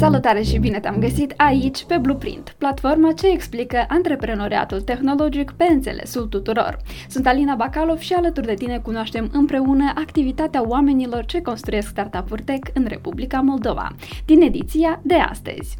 [0.00, 6.26] Salutare și bine te-am găsit aici pe Blueprint, platforma ce explică antreprenoriatul tehnologic pe înțelesul
[6.26, 6.76] tuturor.
[7.08, 12.70] Sunt Alina Bacalov și alături de tine cunoaștem împreună activitatea oamenilor ce construiesc startup-uri tech
[12.74, 15.76] în Republica Moldova, din ediția de astăzi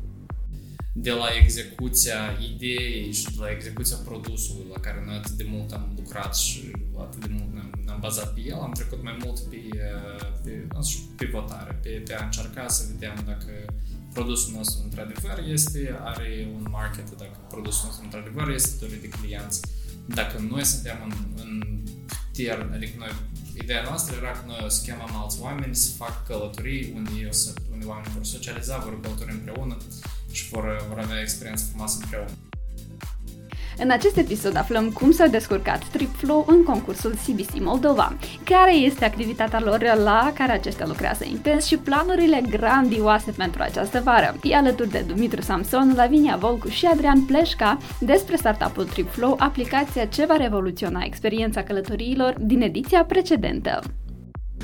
[0.93, 2.21] de la execuția
[2.55, 6.71] ideii și de la execuția produsului la care noi atât de mult am lucrat și
[6.99, 9.57] atât de mult ne-am, ne-am bazat pe el, am trecut mai mult pe,
[10.45, 10.67] pe,
[11.17, 13.53] pe votare, pe, pe a încerca să vedem dacă
[14.13, 19.61] produsul nostru într-adevăr este, are un market, dacă produsul nostru într-adevăr este dorit de clienți,
[20.07, 21.13] dacă noi suntem în,
[21.45, 21.83] în
[22.33, 23.13] tier, adică noi,
[23.55, 27.31] ideea noastră era că noi o să chemăm alți oameni să facă călătorii unde, eu,
[27.73, 29.77] unde oamenii vor socializa, vor călători împreună
[30.31, 32.50] și vor, vor avea experiență frumoasă împreună.
[33.83, 39.61] În acest episod aflăm cum s-a descurcat TripFlow în concursul CBC Moldova, care este activitatea
[39.65, 44.35] lor la care aceștia lucrează intens și planurile grandioase pentru această vară.
[44.43, 50.27] E alături de Dumitru Samson, Lavinia Volcu și Adrian Pleșca despre startup-ul TripFlow, aplicația ce
[50.27, 53.81] va revoluționa experiența călătoriilor din ediția precedentă.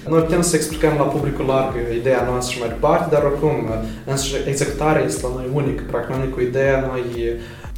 [0.08, 3.68] Noi putem să explicăm la publicul larg ideea noastră și mai departe, dar oricum,
[4.04, 5.80] însă executarea este la noi unic.
[5.80, 7.02] Practic, noi cu ideea, noi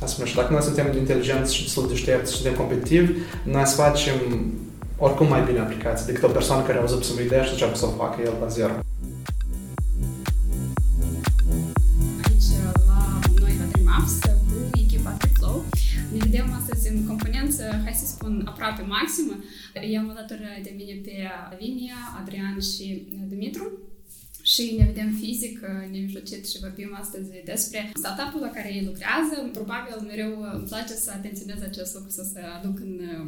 [0.02, 3.12] Asta și dacă noi suntem inteligenți și destul de deștepți și suntem competitivi,
[3.44, 4.14] noi să facem
[4.96, 7.86] oricum mai bine aplicații decât o persoană care a auzit să idee și încearcă să
[7.86, 8.72] o facă el la zero.
[12.24, 12.50] Aici,
[12.86, 14.12] la noi la DreamApps,
[14.48, 15.64] cu echipa Flow,
[16.12, 19.34] ne vedem astăzi în componență, hai să spun, aproape maximă.
[19.92, 21.14] I-am alături de mine pe
[21.50, 23.87] Lavinia, Adrian și Dumitru
[24.52, 25.60] și ne vedem fizic,
[25.90, 29.48] ne mijlocit și vorbim astăzi despre startup-ul la care ei lucrează.
[29.52, 33.26] Probabil mereu îmi place să atenționez acest lucru, să se aduc în uh,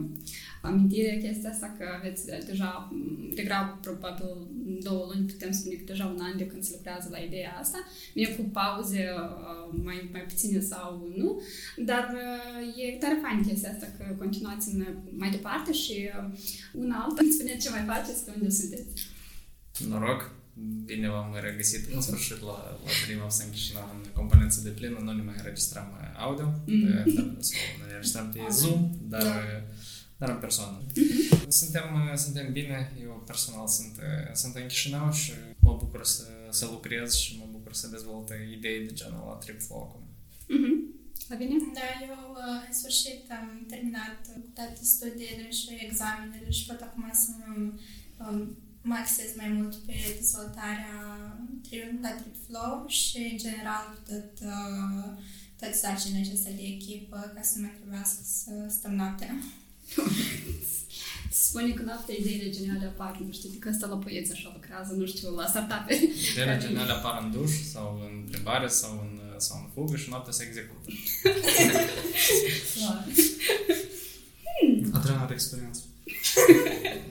[0.62, 2.92] amintire chestia asta că aveți deja
[3.34, 4.30] degrabă probabil
[4.82, 7.78] două luni, putem spune că deja un an de când se lucrează la ideea asta.
[8.14, 11.40] Bine, cu pauze uh, mai, mai puține sau nu,
[11.76, 14.86] dar uh, e tare fain chestia asta că continuați în,
[15.16, 16.10] mai departe și
[16.72, 19.08] una alta, spuneți ce mai faceți, pe unde sunteți.
[19.88, 20.39] Noroc!
[20.84, 24.98] Bine v-am regăsit în sfârșit la, la prima în Chișinău în componență de plină.
[24.98, 27.04] Nu ne mai înregistrăm audio, mm-hmm.
[27.78, 29.62] ne înregistrăm pe Zoom, dar, da.
[30.18, 30.82] dar în persoană.
[30.82, 31.48] Mm-hmm.
[31.60, 34.00] Suntem, suntem bine, eu personal sunt,
[34.32, 38.86] sunt în Chișinău și mă bucur să, să lucrez și mă bucur să dezvolt idei
[38.86, 40.02] de genul la TripFlow acum.
[40.54, 40.98] Mm-hmm.
[41.28, 41.56] La bine?
[41.74, 42.36] Da, eu
[42.66, 44.18] în sfârșit am terminat
[44.54, 47.30] toate studiile și examenele și pot acum să
[48.18, 50.94] um, mă axez mai mult pe dezvoltarea
[52.02, 55.08] la TripFlow și, în general, tot, uh,
[55.58, 59.36] toate sarcinile acestea de echipă, ca să nu mai trebuiască să stăm noaptea.
[61.44, 65.06] Spune că noaptea ideile geniale apar, nu știu, că asta la poeți așa lucrează, nu
[65.06, 65.90] știu, la startup
[66.30, 70.32] Ideile geniale apar în duș sau în plimbare sau în, sau în fugă și noaptea
[70.32, 70.90] se execută.
[74.92, 75.80] Adrian are experiență.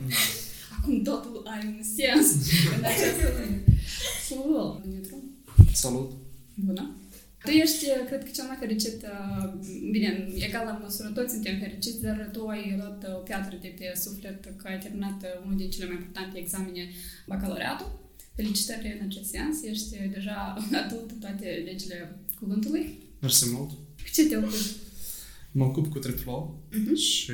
[0.08, 0.16] da
[0.90, 2.28] acum totul are un sens
[2.78, 3.64] în această lume.
[4.30, 4.82] Cool!
[5.74, 6.12] Salut!
[6.54, 6.96] Bună!
[7.44, 9.54] Tu ești, cred că, cel mai fericit, uh,
[9.92, 13.86] bine, egal la măsură, toți suntem fericiți, dar tu ai luat o piatră de pe
[13.96, 16.90] suflet că ai terminat unul din cele mai importante examene,
[17.28, 17.92] bacalaureatul.
[18.36, 23.00] Felicitări în acest sens, ești deja adult în toate legile cuvântului.
[23.22, 23.70] Mersi mult!
[24.14, 24.76] Ce te ocupi?
[25.52, 26.96] Mă ocup cu triplo uh-huh.
[26.96, 27.32] și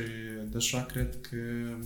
[0.52, 1.38] deja cred că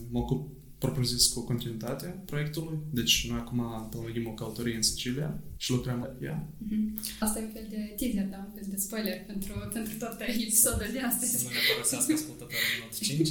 [0.09, 2.77] mă ocup propriu-zis cu continuitatea proiectului.
[2.99, 3.59] Deci noi acum
[3.89, 6.37] plănuim o călătorie în Sicilia și lucrăm la ea.
[6.63, 6.85] Mm-hmm.
[7.19, 10.89] Asta e un fel de teaser, da, un fel de spoiler pentru, pentru tot episodul
[10.95, 11.31] de astăzi.
[11.31, 13.29] Să nu ne părăsească ascultătorii minut 5.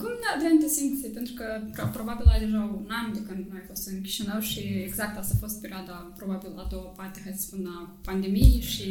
[0.00, 1.08] Cum, Adrian, te simți?
[1.18, 1.46] Pentru că
[1.96, 5.34] probabil ai deja un an de când nu ai fost în Chișinău și exact asta
[5.36, 8.88] a fost perioada, probabil, a doua parte, hai să spun, a pandemiei și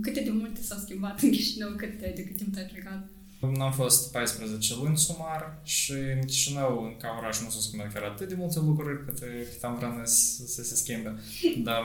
[0.00, 3.02] câte de multe s-au schimbat în Chișinău, cât de cât timp ai plecat?
[3.40, 8.28] Am fost 14 luni sumar și în Chișinău, ca oraș, nu s-au schimbat chiar atât
[8.28, 9.18] de multe lucruri cât,
[9.50, 11.18] cât am vrea să, să se schimbe,
[11.64, 11.82] dar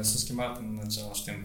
[0.00, 1.44] s-au schimbat în același timp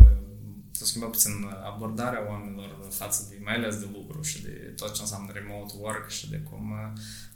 [0.75, 1.31] s-a schimbat puțin
[1.63, 6.09] abordarea oamenilor față de, mai ales de lucru și de tot ce înseamnă remote work
[6.09, 6.73] și de cum,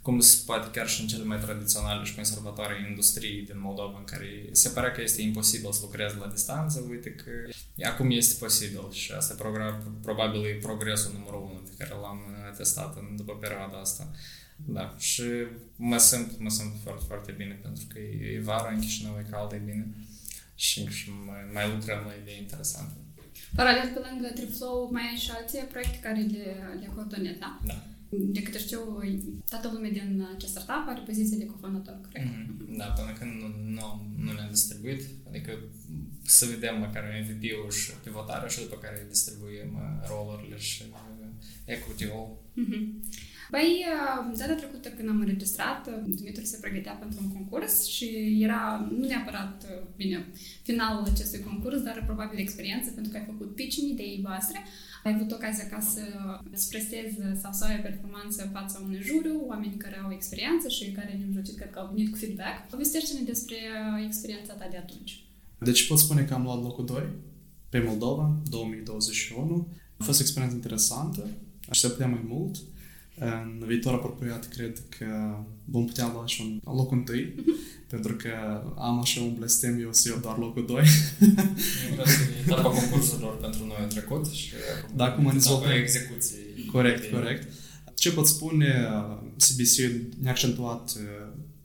[0.02, 4.04] cum se poate chiar și în cele mai tradiționale și conservatoare industrii din Moldova în
[4.04, 7.30] care se pare că este imposibil să lucrezi la distanță, uite că
[7.82, 9.34] acum este posibil și asta
[10.02, 12.20] probabil e progresul numărul unu pe care l-am
[12.56, 14.10] testat în, după perioada asta.
[14.66, 15.22] Da, și
[15.76, 19.52] mă simt, mă simt foarte, foarte bine pentru că e vara în Chișinău, e cald,
[19.52, 19.86] e bine
[20.54, 22.96] și, și mai, mai lucrăm la idei interesante.
[23.54, 26.44] Paralel pe lângă Tripflow mai ai și alte proiecte care le,
[26.80, 27.60] le coordonezi, da?
[27.64, 27.86] Da.
[28.10, 28.80] De câte știu,
[29.48, 32.28] toată lumea din acest startup are poziție de cofondator, corect?
[32.28, 32.76] Mm-hmm.
[32.76, 33.86] Da, până când nu, nu,
[34.24, 35.58] nu ne-am distribuit, adică
[36.22, 41.26] să vedem măcar MVP-ul și pivotarea și după care distribuim uh, rolurile și uh,
[41.64, 42.36] equity-ul.
[42.60, 42.84] Mm-hmm.
[43.50, 43.84] Păi,
[44.36, 49.66] data trecută când am înregistrat, Dumitru se pregătea pentru un concurs și era nu neapărat,
[49.96, 50.26] bine,
[50.62, 54.58] finalul acestui concurs, dar probabil experiență, pentru că ai făcut pitching ideii voastre,
[55.04, 56.00] ai avut ocazia ca să
[56.52, 60.92] îți prestezi sau să ai performanță în fața unui juriu, oameni care au experiență și
[60.92, 62.68] care ne-au mijlocit, cred că au venit cu feedback.
[62.70, 63.56] Povestește-ne despre
[64.06, 65.22] experiența ta de atunci.
[65.58, 67.02] Deci pot spune că am luat locul 2
[67.68, 69.68] pe Moldova 2021.
[69.96, 71.28] A fost o experiență interesantă,
[71.68, 72.56] așteptam mai mult.
[73.18, 77.34] În viitor apropiat cred că vom putea lua și un loc întâi,
[77.86, 78.30] pentru că
[78.76, 80.84] am așa un blestem eu să iau doar locul 2.
[82.44, 84.52] Etapa concursurilor pentru noi în trecut și
[84.94, 86.36] da, acum în dezvoltare execuții.
[86.72, 87.52] Corect, corect.
[87.94, 88.88] Ce pot spune,
[89.36, 90.98] CBC ne-a accentuat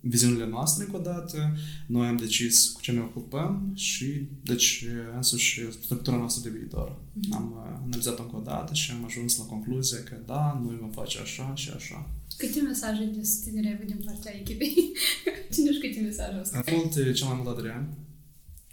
[0.06, 1.58] viziunile noastre încă o dată,
[1.88, 4.86] noi am decis cu ce ne ocupăm și deci
[5.16, 6.96] însuși structura noastră de viitor.
[6.96, 7.32] Mm-hmm.
[7.32, 11.20] Am analizat încă o dată și am ajuns la concluzia că da, noi vom face
[11.20, 12.10] așa și așa.
[12.38, 14.92] Câte mesaje de susținere ai din partea echipei?
[15.54, 16.76] Cine știu câte mesaje au scris?
[16.76, 17.98] Mult, cel mai mult Adrian.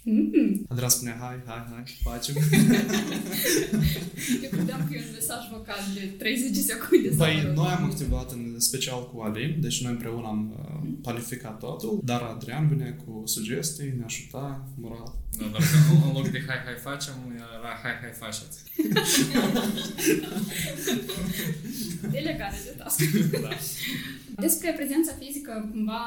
[0.03, 0.65] Mm.
[0.67, 2.35] Adrian spunea, hai, hai, hai, facem.
[4.43, 7.09] Eu credeam că e un mesaj vocal de 30 secunde.
[7.17, 11.99] Păi, noi am activat în special cu Alin, deci noi împreună am uh, planificat totul,
[12.03, 15.19] dar Adrian vine cu sugestii, ne ajuta, moral.
[15.37, 15.61] Da, dar
[16.05, 18.59] în loc de hai, hai facem, era hai, hai faceți.
[22.11, 23.01] Delegare de task.
[23.41, 23.49] da.
[24.41, 26.03] Despre prezența fizică, cumva,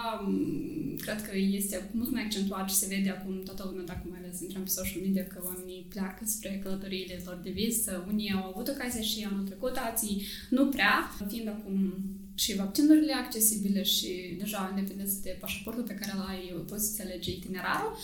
[1.04, 4.40] cred că este mult mai accentuat și se vede acum toată lumea, dacă mai ales
[4.40, 7.84] intrăm pe social media, că oamenii pleacă spre călătoriile lor de vis.
[8.12, 11.94] Unii au avut ocazia și anul trecut, alții nu prea, fiind acum
[12.34, 17.31] și vaccinurile accesibile și deja independență de pașaportul pe care îl ai, poți să alege
[17.31, 17.98] itinerarul.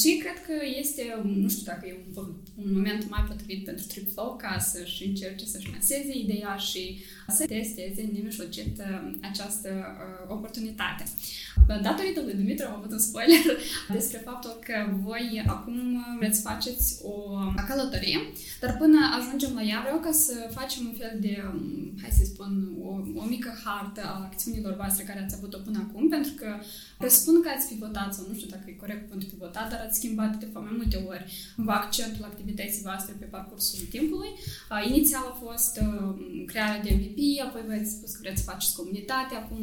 [0.00, 4.36] Și cred că este, nu știu dacă e un, un moment mai potrivit pentru TripFlow
[4.36, 6.98] ca să-și încerce să-și lanseze ideea și
[7.28, 8.82] să testeze nemijlocit
[9.20, 11.04] această uh, oportunitate.
[11.66, 13.38] Datorită lui Dumitru am avut un spoiler
[13.96, 17.12] despre faptul că voi acum vreți faceți o
[17.68, 18.18] călătorie,
[18.60, 21.44] dar până ajungem la ea vreau ca să facem un fel de,
[22.00, 26.08] hai să spun, o, o mică hartă a acțiunilor voastre care ați avut-o până acum,
[26.08, 26.48] pentru că
[26.98, 30.32] presupun că ați pivotat, sau nu știu dacă e corect pentru pivotat, dar ați schimbat
[30.36, 31.24] de fapt mai multe ori
[31.66, 34.30] accentul activității voastre pe parcursul timpului.
[34.88, 35.72] Inițial a fost
[36.46, 39.60] crearea de MVP, apoi v-ați spus că vreți să faceți comunitate, acum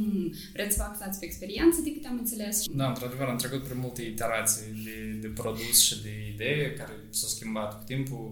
[0.54, 2.56] vreți să vă axați pe experiență, de câte am înțeles.
[2.80, 7.30] Da, într-adevăr, am trecut prin multe iterații de, de produs și de idee care s-au
[7.30, 8.24] schimbat cu timpul.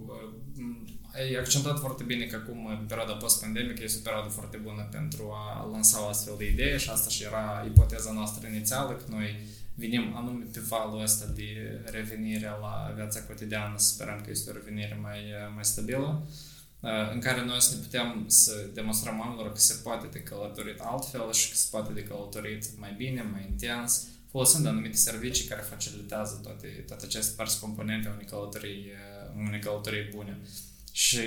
[1.13, 5.31] Ai accentat foarte bine că acum, în perioada post-pandemică, este o perioadă foarte bună pentru
[5.31, 9.39] a lansa o astfel de idee și asta și era ipoteza noastră inițială, că noi
[9.75, 14.99] venim anume pe valul ăsta de revenire la viața cotidiană, sperăm că este o revenire
[15.01, 15.19] mai,
[15.55, 16.27] mai stabilă
[17.13, 21.31] în care noi să ne putem să demonstrăm oamenilor că se poate de călătorit altfel
[21.33, 26.39] și că se poate de călătorit mai bine, mai intens, folosind anumite servicii care facilitează
[26.43, 28.91] toate, toate aceste părți componente a unei călătorii,
[29.47, 30.39] unei călătorii bune.
[30.91, 31.19] Și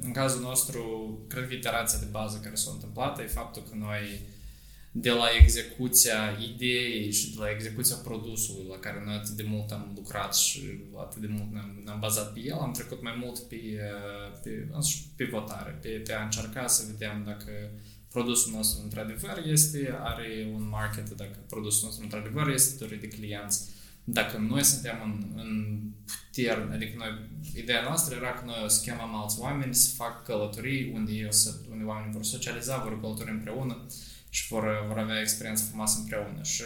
[0.00, 0.82] în cazul nostru,
[1.28, 4.20] cred că iterația de bază care s-a întâmplat e faptul că noi
[4.96, 9.70] de la execuția ideii și de la execuția produsului la care noi atât de mult
[9.70, 10.60] am lucrat și
[10.96, 13.56] atât de mult ne-am, ne-am bazat pe el, am trecut mai mult pe,
[14.42, 14.68] pe,
[15.16, 17.50] pe votare, pe, pe a încerca să vedem dacă
[18.08, 23.70] produsul nostru într-adevăr este, are un market, dacă produsul nostru într-adevăr este dorit de clienți,
[24.04, 28.80] dacă noi suntem în, în putere, adică noi, ideea noastră era că noi o să
[28.82, 33.30] chemăm alți oameni să fac călătorii unde, eu să, unde oamenii vor socializa, vor călători
[33.30, 33.86] împreună,
[34.28, 36.42] și vor, vor avea experiență frumoasă împreună.
[36.42, 36.62] Și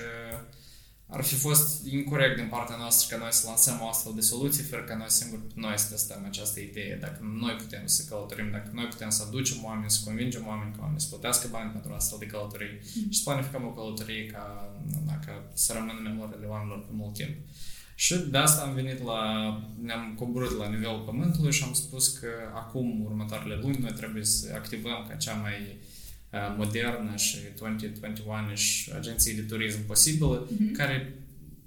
[1.11, 4.62] ar fi fost incorrect din partea noastră ca noi să lansăm o astfel de soluție,
[4.62, 6.99] fără ca noi singuri noi să testăm această idee.
[7.00, 10.81] Dacă noi putem să călătorim, dacă noi putem să aducem oameni, să convingem oameni că
[10.81, 13.11] oameni să plătească bani pentru astfel de călătorii mm.
[13.11, 14.75] și să planificăm o călătorie ca,
[15.27, 17.35] ca să rămână în memoriile oamenilor pe mult timp.
[17.95, 19.23] Și de asta am venit la,
[19.83, 24.53] ne-am coborât la nivelul pământului și am spus că acum, următoarele luni, noi trebuie să
[24.55, 25.79] activăm ca cea mai
[26.57, 30.77] modernă și 2021-ish agenții de turism posibilă, mm-hmm.
[30.77, 31.15] care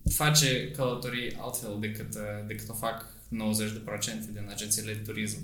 [0.09, 2.15] face călătorii altfel decât,
[2.47, 3.07] decât o fac 90%
[4.33, 5.39] din agențiile de turism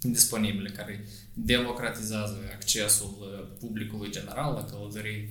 [0.00, 5.28] disponibile, care democratizează accesul publicului general la călătorii,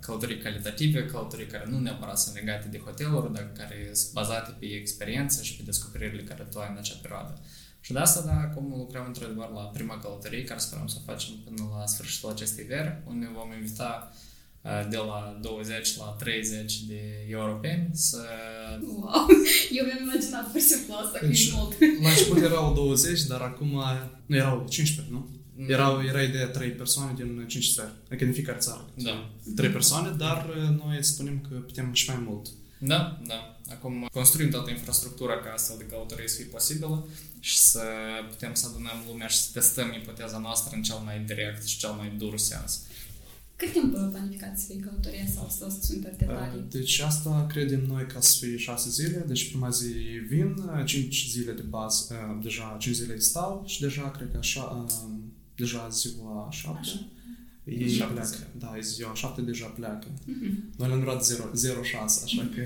[0.00, 4.66] călătorii calitative, călătorii care nu neapărat sunt legate de hoteluri, dar care sunt bazate pe
[4.66, 7.40] experiență și pe descoperirile care tu ai în acea perioadă.
[7.80, 11.34] Și de asta, da, acum lucrăm într-adevăr la prima călătorie, care sperăm să o facem
[11.44, 14.12] până la sfârșitul acestei veri, unde vom invita
[14.62, 18.22] de la 20 la 30 de europeni să...
[18.82, 19.26] Wow!
[19.76, 22.02] Eu mi-am imaginat pur și simplu asta, că Deci, e mult.
[22.02, 23.82] La început erau 20, dar acum
[24.26, 25.28] nu erau 15, nu?
[25.68, 28.88] Erau, era ideea 3 persoane din 5 țări, adică din fiecare țară.
[28.94, 29.30] Da.
[29.56, 32.48] 3 persoane, dar uh, noi spunem că putem și mai mult.
[32.82, 33.58] Da, da.
[33.70, 37.08] Acum construim toată infrastructura ca astfel de călătorie să fie posibilă
[37.40, 37.82] și să
[38.28, 41.90] putem să adunăm lumea și să testăm ipoteza noastră în cel mai direct și cel
[41.90, 42.82] mai dur sens.
[43.56, 46.64] Cât timp planificați să fie călătoria sau să sunt pe detalii?
[46.70, 49.92] Deci asta credem noi ca să fie 6 zile, deci prima zi
[50.28, 54.86] vin, 5 zile de bază, uh, deja 5 zile stau și deja cred că așa,
[54.86, 55.10] uh,
[55.54, 56.78] deja ziua 7.
[56.78, 57.06] Așa.
[57.78, 58.28] Ei Șapte pleacă.
[58.28, 58.46] zile.
[58.58, 60.06] Da, e ziua 7 deja pleacă.
[60.24, 60.72] Mhm.
[60.76, 61.24] Noi le-am luat
[61.54, 62.62] 0, 06, așa că...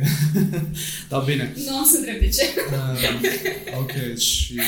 [1.10, 1.54] da, bine.
[1.66, 2.42] Nu o să întreb de ce.
[2.72, 4.60] Uh, ok, și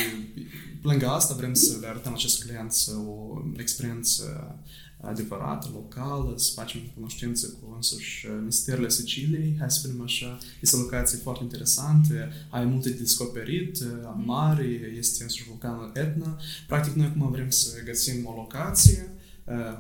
[0.83, 2.75] lângă asta vrem să le arătăm acest client
[3.07, 4.55] o experiență
[5.01, 10.39] adevărată, locală, să facem cunoștință cu însuși misterele Siciliei, hai să spunem așa.
[10.61, 13.79] Este o locație foarte interesantă, ai multe de descoperit,
[14.25, 16.39] mare, este însuși vulcanul Etna.
[16.67, 19.16] Practic, noi acum vrem să găsim o locație în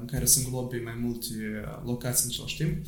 [0.06, 1.34] care să înglobe mai multe
[1.84, 2.86] locații în același timp.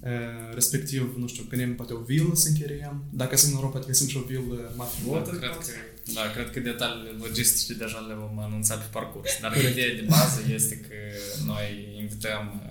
[0.00, 3.04] Uh, Respectiv, nu știu, gândim poate o vilă să închiriem.
[3.10, 5.30] Dacă suntem în Europa, poate găsim și o vilă mafioză.
[5.30, 5.72] Da, cred că,
[6.12, 9.30] da, cred că detaliile logistice deja le vom anunța pe parcurs.
[9.40, 10.94] Dar ideea de bază este că
[11.46, 12.62] noi invităm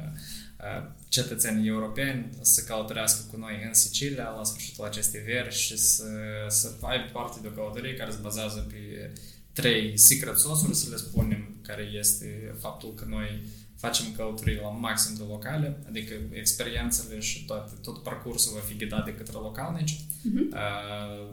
[0.59, 6.03] uh, cetățenii europeni să călătorească cu noi în Sicilia la sfârșitul acestei veri și să,
[6.47, 9.11] să aibă parte de o călătorie care se bazează pe
[9.59, 13.41] trei secret sauce să le spunem, care este faptul că noi
[13.75, 19.05] facem călătorii la maxim de locale, adică experiențele și toate, tot parcursul va fi ghidat
[19.05, 19.95] de către localnici.
[19.95, 20.47] Uh-huh.
[20.51, 21.27] Uh,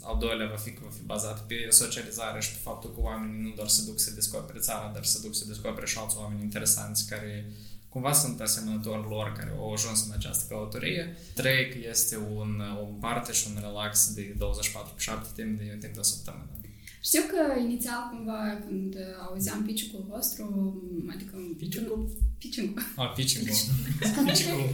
[0.00, 3.42] al doilea va fi că va fi bazat pe socializare și pe faptul că oamenii
[3.42, 6.42] nu doar se duc să descopere țara, dar să duc să descopere și alți oameni
[6.42, 7.50] interesanți care
[7.88, 11.16] cumva sunt asemănători lor care au ajuns în această călătorie.
[11.34, 15.76] Trei, că este un, o parte și un relax de 24 pe 7 timp de,
[15.80, 16.50] timp de o săptămână.
[17.04, 18.96] Știu că inițial cumva când
[19.28, 20.44] auzeam piciucul vostru,
[21.14, 21.36] adică...
[21.58, 22.08] Piciucul?
[22.38, 22.82] Piciucul.
[22.96, 23.54] A, pitching-ul.
[24.26, 24.70] pitching-ul.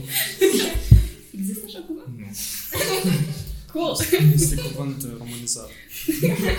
[1.31, 2.19] Există așa cuvânt?
[2.19, 2.25] Nu.
[3.71, 3.95] Cool!
[4.33, 5.69] Este cuvânt romanizat.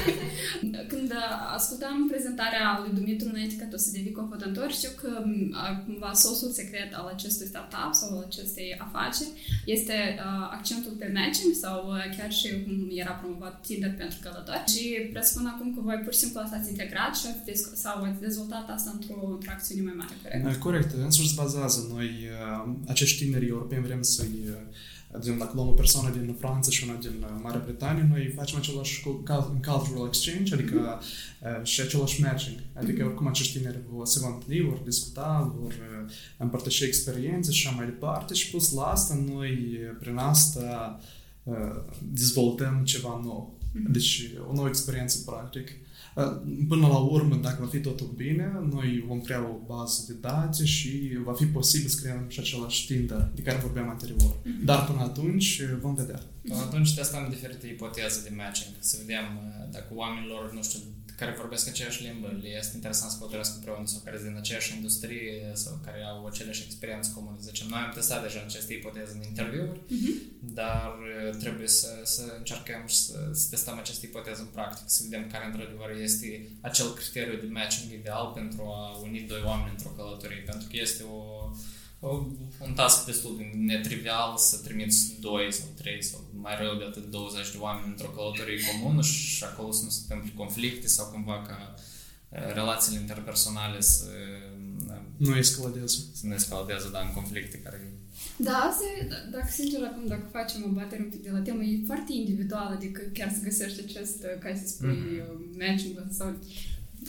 [0.93, 1.13] Când
[1.57, 5.33] ascultam prezentarea lui Dumitru înainte ca tu să devii cofondator, știu că m,
[5.87, 9.31] cumva sosul secret al acestui startup sau al acestei afaceri
[9.65, 14.65] este uh, accentul pe matching sau uh, chiar și cum era promovat Tinder pentru călători.
[14.73, 17.95] Și presupun acum că voi pur și simplu asta ați integrat și ați desc- sau
[18.03, 20.45] ați dezvoltat asta într-o, într-o acțiune mai mare, corect?
[20.47, 21.79] Uh, Corect, însuși se bazează.
[21.95, 24.37] Noi, uh, acești tineri europeni, vrem să-i
[25.13, 28.33] uh, Gen, dacă luăm o persoană din Franța și una din uh, Marea Britanie, noi
[28.37, 31.01] facem același cu- cul- cultural exchange, adică
[31.43, 32.57] uh, și același matching.
[32.75, 37.67] Adică oricum acești tineri vor se vor întâlni, vor discuta, vor uh, împărtăși experiențe și
[37.67, 41.01] așa mai departe și plus la asta noi uh, prin asta
[41.43, 43.59] uh, dezvoltăm ceva nou.
[43.89, 45.69] Deci o nouă experiență practic.
[45.69, 45.91] Uh,
[46.69, 50.65] Până la urmă, dacă va fi totul bine, noi vom crea o bază de date
[50.65, 54.37] și va fi posibil să creăm și același Tinder de care vorbeam anterior.
[54.65, 56.21] Dar până atunci uh, vom vedea.
[56.43, 60.79] Până atunci testăm diferite ipoteze de matching, să vedem uh, dacă oamenilor, nu știu,
[61.17, 64.75] care vorbesc aceeași limbă, le este interesant să călătoresc împreună sau care sunt din aceeași
[64.77, 67.37] industrie sau care au aceleași experiențe comune.
[67.49, 69.81] Zicem, noi am testat deja aceste ipoteze în interviuri,
[70.55, 75.03] dar uh, trebuie să, să încercăm și să, să testăm aceste ipoteze în practică, să
[75.09, 79.89] vedem care într-adevăr este acel criteriu de matching ideal pentru a uni doi oameni într-o
[79.97, 81.21] călătorie, pentru că este o,
[82.07, 82.27] o,
[82.61, 87.11] un task destul de netrivial să trimiți doi sau trei sau mai rău de atât
[87.11, 91.43] 20 de oameni într-o călătorie comună și acolo să nu se întâmple conflicte sau cumva
[91.47, 91.75] ca
[92.29, 94.52] uh, relațiile interpersonale să, uh,
[95.27, 95.91] Nu escaladez.
[96.19, 97.79] să ne escaladeze da, în conflicte care
[98.37, 101.39] Da, asta e, d- dacă sincer acum, dacă facem o batere un pic de la
[101.47, 105.21] temă, e foarte individual, adică chiar să găsești acest, uh, ca să spui, Mhm.
[105.21, 105.59] mm-hmm.
[105.59, 106.29] matching sau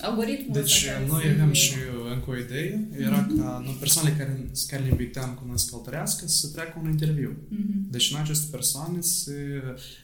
[0.01, 1.73] algoritmul Deci noi avem și
[2.13, 6.27] încă o idee, era ca noi, persoanele care, care le invităm cu noi să călătorească
[6.27, 7.35] să treacă un interviu.
[7.47, 7.89] Mhm.
[7.91, 9.31] Deci noi aceste persoane să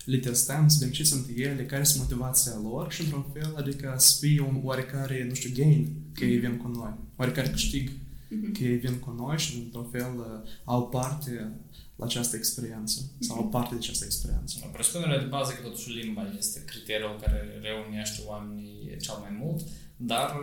[0.05, 3.93] le testăm, să vedem ce sunt ele, care sunt motivația lor și într-un fel, adică
[3.98, 7.89] să fie un oarecare, nu știu, gain că ei vin cu noi, oarecare câștig
[8.31, 8.51] Mhm.
[8.51, 11.51] că ei vin cu noi și într-un fel au parte
[12.00, 14.70] la această experiență sau au parte de această experiență.
[14.72, 20.36] Presupunerea de bază că totuși limba este criteriul care reunește oamenii cel mai mult, dar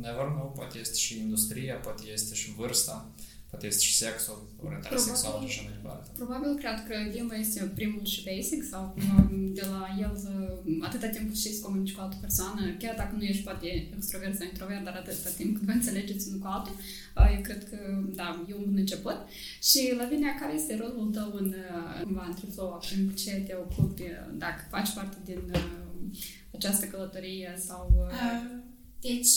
[0.00, 3.10] never know, poate este și industria, poate este și vârsta,
[3.52, 5.14] poate este și sexul, orientare Probabil.
[5.14, 6.06] sexuală și așa mai departe.
[6.20, 8.82] Probabil cred că limba este primul și basic sau
[9.58, 10.14] de la el
[10.88, 13.66] atâta timp cât știți să comunici cu altă persoană, chiar dacă nu ești poate
[13.96, 16.74] extrovert sau introvert, dar atâta timp cât vă înțelegeți unul cu altul,
[17.34, 17.78] eu cred că,
[18.20, 19.18] da, e un bun început.
[19.68, 21.48] Și Lavinia, care este rolul tău în,
[22.02, 24.02] cumva, în Triflow, acum cu ce te ocupi,
[24.44, 25.42] dacă faci parte din
[26.56, 27.84] această călătorie sau...
[27.96, 28.60] Uh,
[29.06, 29.34] deci,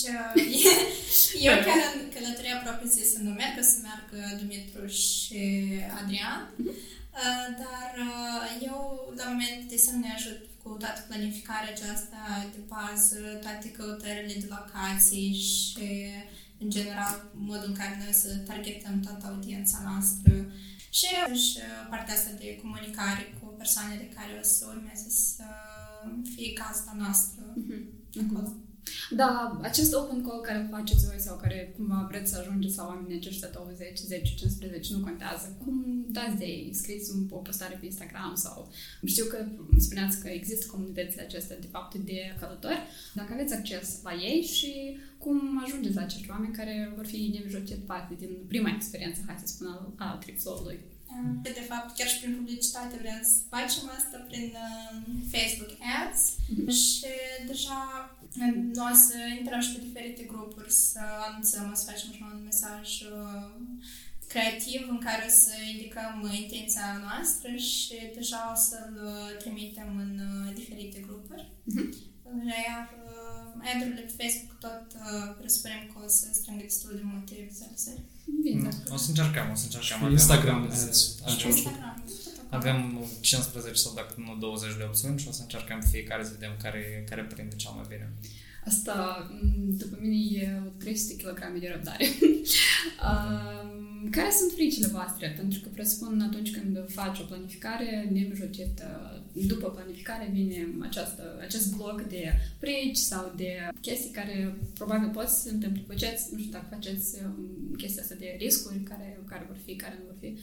[1.48, 5.42] eu chiar în călătoria propriu-zisă nu merg, o să meargă Dumitru și
[6.00, 6.42] Adrian,
[7.62, 7.92] dar
[8.70, 8.80] eu,
[9.18, 12.22] la moment, de asemenea, ajut cu toată planificarea aceasta
[12.54, 15.88] de bază, toate căutările de locații și,
[16.62, 20.34] în general, modul în care noi să targetăm toată audiența noastră
[20.98, 21.08] și,
[21.44, 25.44] și partea asta de comunicare cu persoanele care o să urmeze să
[26.36, 27.84] fie gazda noastră mm-hmm.
[28.24, 28.54] acolo.
[29.10, 32.86] Da, acest open call care îl faceți voi sau care cumva vreți să ajungeți la
[32.86, 35.58] oamenii aceștia 20, 10, 15, nu contează.
[35.64, 36.74] Cum dați de ei?
[36.74, 38.72] Scriți un, o postare pe Instagram sau...
[39.06, 39.46] Știu că
[39.78, 42.82] spuneați că există comunitățile acestea de fapt de călători.
[43.14, 47.78] Dacă aveți acces la ei și cum ajungeți la acești oameni care vor fi nemijlocit
[47.78, 50.80] parte din prima experiență, hai să spun, a tripsului.
[51.42, 54.96] De fapt, chiar și prin publicitate vrem să facem asta prin uh,
[55.34, 56.70] Facebook Ads mm-hmm.
[56.82, 57.08] și
[57.48, 57.82] deja
[58.80, 63.48] noi să intrăm și pe diferite grupuri, să anunțăm, să facem așa un mesaj uh,
[64.28, 68.96] creativ în care să indicăm intenția noastră și deja o să-l
[69.44, 71.44] trimitem în uh, diferite grupuri.
[71.46, 72.06] Mm-hmm.
[72.68, 77.34] Iar uh, ad-urile pe Facebook tot uh, presupunem că o să strângă destul de multe
[77.50, 78.02] vizualizări.
[78.44, 78.70] Bine.
[78.96, 79.98] O să încercăm, o să încercăm.
[79.98, 80.82] Avem Instagram ads.
[81.46, 82.04] Instagram.
[82.56, 86.52] Avem 15 sau dacă nu 20 de opțiuni și o să încercăm fiecare să vedem
[86.62, 88.14] care, care prinde cel mai bine.
[88.66, 89.28] Asta,
[89.68, 92.06] după mine, e 300 kg de răbdare.
[94.18, 95.34] care sunt fricile voastre?
[95.38, 98.82] Pentru că presupun atunci când faci o planificare nemijlocit,
[99.34, 105.40] după planificare vine această, acest bloc de frici sau de chestii care probabil pot să
[105.40, 105.84] se întâmple.
[105.88, 107.18] Faceți, nu știu dacă faceți
[107.78, 110.38] chestia asta de riscuri care, care vor fi, care nu vor fi.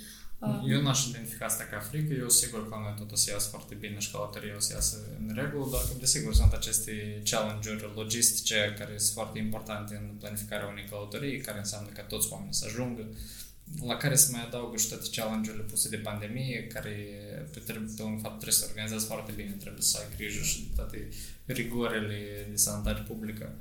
[0.67, 3.75] Eu n-aș identifica asta ca frică, eu sigur că noi tot o să iasă foarte
[3.75, 8.99] bine și călătoria o să iasă în regulă, dar desigur sunt aceste challenge-uri logistice care
[8.99, 13.07] sunt foarte importante în planificarea unei călătorii, care înseamnă ca toți oamenii să ajungă,
[13.87, 16.95] la care se mai adaugă și toate challenge-urile puse de pandemie, care
[17.53, 17.61] pe,
[17.97, 21.09] pe un fapt trebuie să organizezi foarte bine, trebuie să ai grijă și de toate
[21.47, 23.55] rigorile de sănătate publică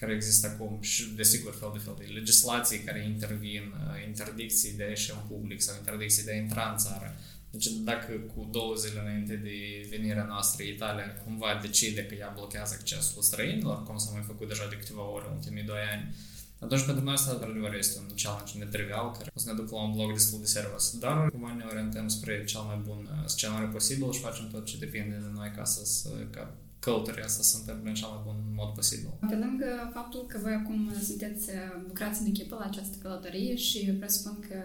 [0.00, 3.62] care există acum și, desigur, fel de fel de legislații care intervin,
[4.06, 7.16] interdicții de a ieși în public sau interdicții de a intra în țară.
[7.50, 12.76] Deci dacă cu două zile înainte de venirea noastră Italia cumva decide că ea blochează
[12.78, 16.14] accesul străinilor, cum s-a mai făcut deja de câteva ore în ultimii doi ani,
[16.58, 19.82] atunci pentru noi asta într-adevăr este un challenge netrivial care o să ne ducă la
[19.82, 20.98] un blog destul de serios.
[20.98, 25.14] Dar cumva ne orientăm spre cel mai bun scenariu posibil și facem tot ce depinde
[25.14, 29.10] de noi ca să, ca călătoria asta să întâmple în cel mai bun mod posibil.
[29.28, 31.50] Pe lângă faptul că voi acum sunteți,
[31.86, 34.58] lucrați în echipă la această călătorie și presupun că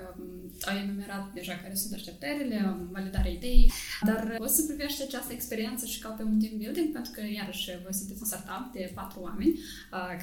[0.61, 3.71] ai enumerat deja care sunt așteptările, validarea ideii,
[4.05, 7.81] dar o să privești această experiență și ca pe un team building, pentru că iarăși
[7.83, 9.59] voi sunteți un startup de patru oameni,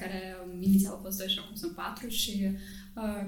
[0.00, 2.56] care inițial au fost doi și acum sunt patru și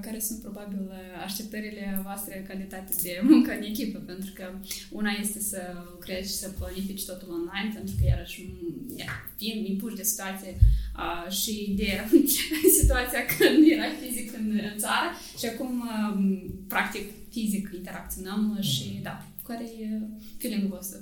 [0.01, 0.91] care sunt probabil
[1.25, 4.45] așteptările voastre în calitate de muncă în echipă, pentru că
[4.91, 8.49] una este să lucrezi și să planifici totul online, pentru că iarăși
[9.37, 10.57] fiind impuși de situație
[10.97, 11.91] uh, și de
[12.81, 18.69] situația când era fizic în, în țară și acum uh, practic fizic interacționăm mm-hmm.
[18.71, 20.01] și da, care e
[20.39, 20.99] feeling-ul vostru?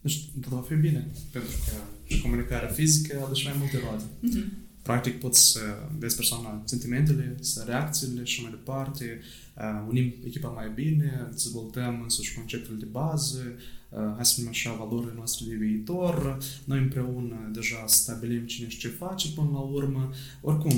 [0.00, 1.72] Deci, tot va fi bine, pentru că
[2.14, 4.04] și comunicarea fizică aduce mai multe roade.
[4.04, 5.60] Mm-hmm practic poți să
[5.98, 9.20] vezi persoana sentimentele, să reacțiile și mai departe,
[9.56, 13.62] uh, unim echipa mai bine, dezvoltăm însuși conceptul de bază, uh,
[13.94, 18.88] hai să spunem așa, valorile noastre de viitor, noi împreună deja stabilim cine și ce
[18.88, 20.12] face până la urmă.
[20.40, 20.70] Oricum,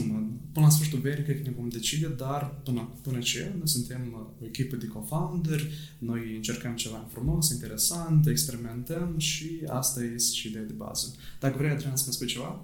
[0.53, 4.33] până la sfârșitul verii cred că ne vom decide, dar până, până ce noi suntem
[4.43, 5.61] o echipă de co-founder,
[5.99, 11.15] noi încercăm ceva frumos, interesant, experimentăm și asta este și ideea de bază.
[11.41, 12.61] Dacă vrei, Adrian, să spui ceva?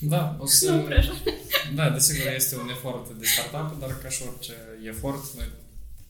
[0.00, 0.72] Da, o să...
[0.72, 4.52] Nu da, desigur, este un efort de startup, dar ca și orice
[4.88, 5.44] efort, noi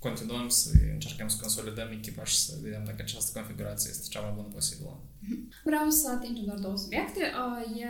[0.07, 4.33] continuăm să încercăm să consolidăm echipa și să vedem dacă această configurație este cea mai
[4.37, 4.93] bună posibilă.
[5.65, 7.23] Vreau să atingem doar două subiecte.
[7.83, 7.87] E,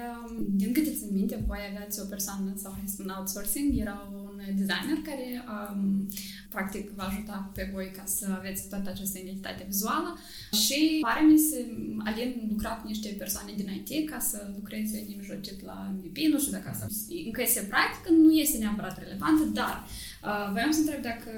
[0.61, 4.37] din câte țin minte, voi aveați o persoană sau hai să spun outsourcing, era un
[4.61, 6.09] designer care um,
[6.55, 10.19] practic va ajuta pe voi ca să aveți toată această identitate vizuală
[10.65, 11.57] și pare mi să
[12.05, 16.53] Alin lucrat cu niște persoane din IT ca să lucreze nemijlocit la MVP, nu știu
[16.53, 16.87] dacă asta
[17.25, 19.87] încă este practică, nu este neapărat relevantă, dar
[20.31, 21.31] Uh, voiam să întreb dacă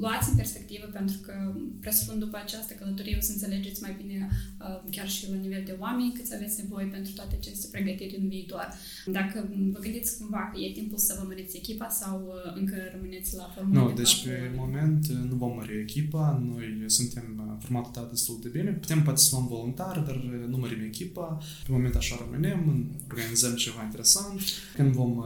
[0.00, 1.34] luați în perspectivă, pentru că
[1.80, 5.76] presupun după această călătorie o să înțelegeți mai bine uh, chiar și la nivel de
[5.78, 8.66] oameni cât aveți nevoie pentru toate aceste pregătiri în viitor.
[9.06, 13.36] Dacă vă gândiți cumva că e timpul să vă măriți echipa sau uh, încă rămâneți
[13.36, 14.30] la formula Nu, de deci patru?
[14.30, 17.26] pe moment nu vom mări echipa, noi suntem
[17.60, 20.16] formatat destul de bine, putem poate să luăm voluntar, dar
[20.48, 24.40] nu mărim echipa, pe moment așa rămânem, organizăm ceva interesant,
[24.74, 25.24] când vom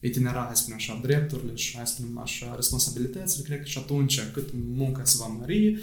[0.00, 3.78] itinera, hai să spunem așa, drepturile și, hai să spunem așa, responsabilitățile, cred că și
[3.78, 5.78] atunci cât munca se va mări,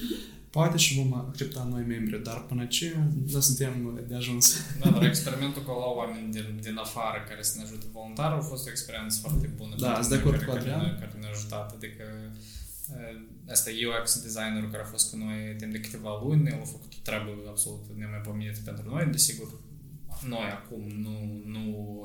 [0.50, 2.98] poate și vom accepta noi membri, dar până ce
[3.34, 3.74] nu suntem
[4.08, 4.56] de ajuns.
[4.82, 8.40] Da, dar experimentul cu la oameni din, din afară care să ne ajute voluntar a
[8.52, 9.76] fost o experiență foarte bună.
[9.78, 10.82] Da, pentru sunt de noi, acord care, cu care, Adrian.
[10.86, 11.68] ne- care ne-a ajutat.
[11.78, 12.06] Adică
[12.98, 16.60] eh, asta e UX designerul care a fost cu noi timp de câteva luni, el
[16.66, 19.48] a făcut o treabă absolut nemaipomenită pentru noi, desigur
[20.28, 21.64] noi acum nu, nu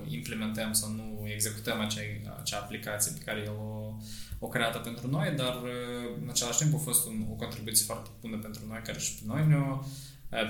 [0.08, 2.00] implementăm sau nu executăm acea,
[2.40, 3.94] acea aplicație pe care el o,
[4.38, 8.10] o creată pentru noi, dar eh, în același timp a fost un, o contribuție foarte
[8.20, 9.84] bună pentru noi, care și pe noi ne-a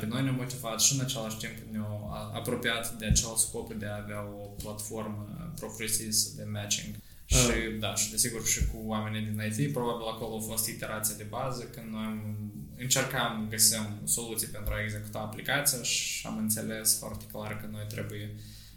[0.00, 1.88] pe noi ne-a motivat și în același timp ne-a
[2.34, 6.94] apropiat de acel scop de a avea o platformă propriu-zisă de matching.
[7.26, 11.26] Și da, și desigur și cu oamenii din IT, probabil acolo a fost iterația de
[11.28, 12.51] bază când noi am
[12.82, 18.34] încercam găsim soluții pentru a executa aplicația și am înțeles foarte clar că noi trebuie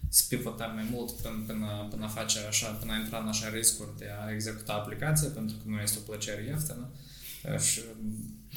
[0.10, 3.50] să pivotăm mai mult până, până, până a face așa, până a intra în așa
[3.50, 6.90] riscuri de a executa aplicația, pentru că nu este o plăcere ieftină
[7.60, 7.82] și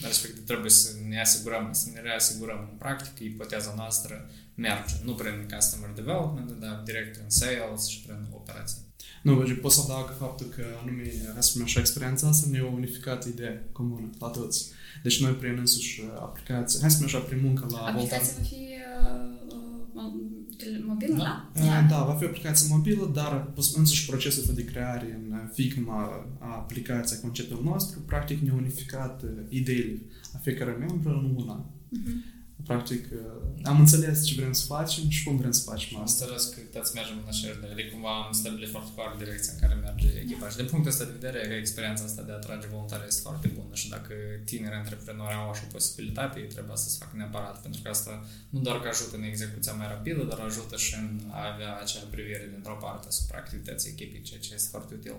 [0.03, 5.49] respectiv trebuie să ne asigurăm, să ne reasigurăm în practică ipoteza noastră merge, nu prin
[5.55, 8.88] customer development, dar direct în sales și prin operații.
[9.23, 11.03] Nu, deci pot să adaug faptul că anume,
[11.33, 14.71] hai să spunem așa, experiența asta ne-a unificat ideea comună la toți.
[15.03, 18.55] Deci noi prin însuși aplicație, hai să spunem așa, prin muncă la Aplicația va fi
[18.55, 19.53] uh,
[19.95, 21.51] uh, tele- mobilă, da?
[21.55, 26.27] Da, da, va fi o aplicație mobilă, dar însuși procesul ăsta de creare în Figma
[26.39, 30.01] a aplicației, conceptul nostru, practic ne-a unificat uh, ideile
[30.35, 31.65] a fiecare membru în una.
[31.67, 32.38] Uh-huh.
[32.67, 33.19] Practic, uh,
[33.63, 36.25] am înțeles ce vrem să facem și cum vrem să facem Am asta.
[36.25, 39.75] înțeles că toți mergem în așa de cumva am stabilit foarte clar direcția în care
[39.75, 43.07] merge echipa și din punctul ăsta de vedere că experiența asta de a atrage voluntari
[43.07, 46.97] este foarte bună și dacă tineri antreprenori au așa o posibilitate, ei trebuie să se
[47.03, 48.13] facă neapărat pentru că asta
[48.55, 51.09] nu doar că ajută în execuția mai rapidă, dar ajută și în
[51.41, 55.19] a avea acea privire dintr-o parte asupra activității echipii, ceea ce este foarte util.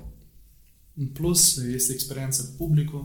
[1.02, 1.42] În plus,
[1.80, 3.04] este experiența cu publicul.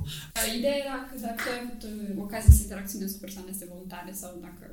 [0.59, 4.64] Ideea era că dacă ai avut uh, ocazia să interacționezi cu persoanele voluntare sau dacă...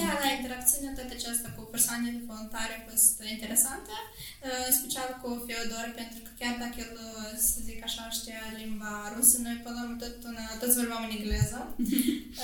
[0.00, 5.28] Da, la interacțiunea toată aceasta cu persoanele voluntare a fost interesantă, uh, în special cu
[5.46, 9.74] Feodor, pentru că chiar dacă el, uh, să zic așa, știa limba rusă, noi până
[9.76, 11.60] la urmă tot, una, toți vorbeam în engleză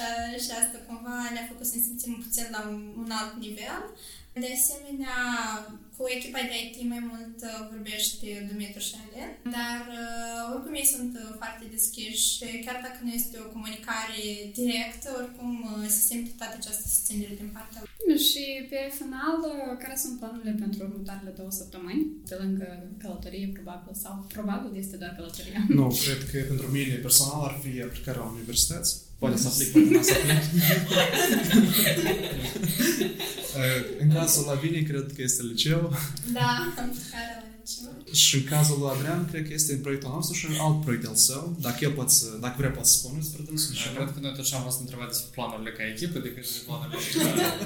[0.02, 3.82] Uh, și asta cumva ne-a făcut să ne simțim puțin la un, un alt nivel.
[4.42, 5.18] De asemenea,
[5.96, 10.92] cu echipa de IT mai mult uh, vorbește Dumitru și Alen, dar uh, oricum ei
[10.94, 14.22] sunt uh, foarte deschiși și chiar dacă nu este o comunicare
[14.60, 17.88] directă, oricum uh, se simte toată această susținere din partea lor.
[18.00, 22.02] Bine, Și pe final, uh, care sunt planurile pentru următoarele două săptămâni?
[22.28, 22.68] Pe lângă
[23.02, 25.60] călătorie, probabil, sau probabil este doar călătoria.
[25.78, 28.90] Nu, cred că pentru mine personal ar fi aplicarea la universități.
[29.22, 30.42] Poate să aplic, poate nu să aplic.
[33.98, 35.92] în cazul Lavinii, cred că este liceu.
[36.32, 38.14] Da, care la liceu.
[38.14, 41.06] Și în cazul lui Adrian, cred că este în proiectul nostru și în alt proiect
[41.06, 41.56] al său.
[41.60, 43.74] Dacă el poate să, dacă vrea, poate să spună despre dânsul.
[43.74, 46.62] Și cred că noi tot ce am fost întrebat despre planurile ca echipă decât despre
[46.66, 46.98] planurile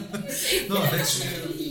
[0.71, 1.15] Nu, deci,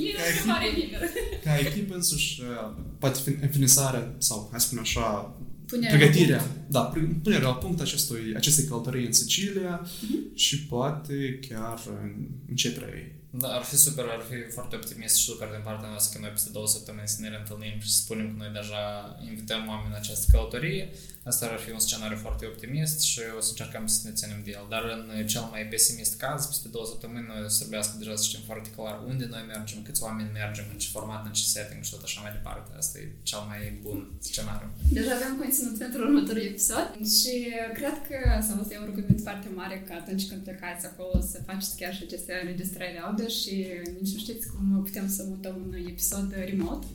[0.08, 1.06] E ca o întrebare echipă, liberă.
[1.44, 5.36] ca echipă însuși, uh, poate fi înfinisarea sau, hai să spunem așa,
[5.68, 6.70] Punerea pregătirea, la punct.
[6.72, 9.88] da, pre- punerea la punct acestui, acestei călătorii în Sicilia
[10.34, 13.16] și poate chiar în începerea ei.
[13.40, 16.34] Da, ar fi super, ar fi foarte optimist și super din partea noastră că noi
[16.34, 18.84] peste două săptămâni să ne reîntâlnim și să spunem că noi deja
[19.30, 20.90] invităm oameni în această călătorie.
[21.32, 24.52] Asta ar fi un scenariu foarte optimist și o să încercăm să ne ținem de
[24.58, 24.66] el.
[24.74, 24.84] Dar
[25.20, 28.44] în cel mai pesimist caz, peste două săptămâni noi o să trebuiască deja să știm
[28.50, 31.92] foarte clar unde noi mergem, câți oameni mergem, în ce format, în ce setting și
[31.94, 32.70] tot așa mai departe.
[32.82, 34.70] Asta e cel mai bun scenariu.
[34.98, 36.88] Deja avem conținut pentru următorul episod
[37.22, 37.34] și
[37.80, 41.78] cred că să vă un rugământ foarte mare că atunci când plecați acolo să faceți
[41.80, 43.54] chiar și aceste înregistrări audio și
[44.00, 46.86] nici nu știți cum putem să mutăm un episod remote.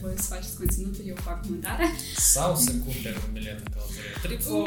[0.00, 1.88] Voi să faceți conținutul, eu fac montarea.
[2.34, 4.12] Sau să cumperi un bilet în călătorie.
[4.24, 4.58] Triplo!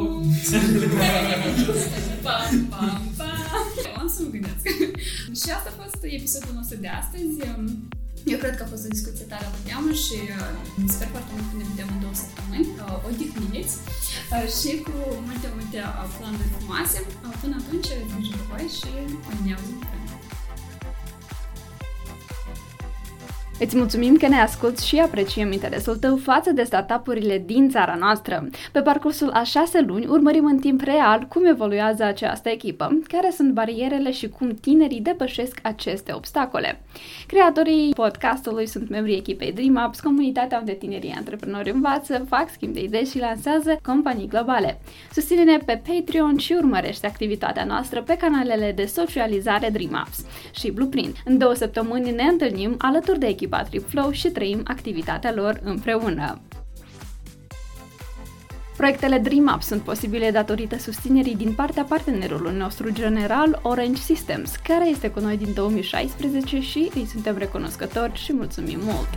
[2.25, 3.37] pam, pam, pam.
[3.99, 4.63] Am să mă gândesc.
[5.39, 7.35] și asta a fost episodul nostru de astăzi.
[8.33, 10.51] Eu cred că a fost o discuție tare la teamă și uh,
[10.95, 12.67] sper foarte mult că ne vedem în două săptămâni.
[12.83, 13.75] Uh, odihniți
[14.33, 14.95] uh, și cu
[15.27, 16.97] multe, multe uh, planuri frumoase.
[17.25, 18.89] Uh, până atunci, grijă de voi și
[19.45, 19.79] ne auzim.
[23.61, 28.49] Îți mulțumim că ne asculti și apreciem interesul tău față de startup-urile din țara noastră.
[28.71, 33.51] Pe parcursul a șase luni urmărim în timp real cum evoluează această echipă, care sunt
[33.51, 36.81] barierele și cum tinerii depășesc aceste obstacole.
[37.27, 43.05] Creatorii podcastului sunt membrii echipei DreamUps, comunitatea unde tinerii antreprenori învață, fac schimb de idei
[43.05, 44.81] și lansează companii globale.
[45.13, 51.15] Susține-ne pe Patreon și urmărește activitatea noastră pe canalele de socializare DreamUps și Blueprint.
[51.25, 56.41] În două săptămâni ne întâlnim alături de echipa echipa TripFlow și trăim activitatea lor împreună.
[58.77, 65.09] Proiectele DreamUp sunt posibile datorită susținerii din partea partenerului nostru general Orange Systems, care este
[65.09, 69.09] cu noi din 2016 și îi suntem recunoscători și mulțumim mult!